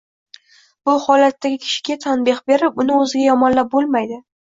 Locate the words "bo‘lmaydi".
3.79-4.23